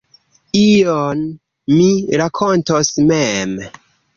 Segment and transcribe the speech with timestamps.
[0.61, 1.21] Ion
[1.75, 1.91] mi
[2.23, 3.55] rakontos mem.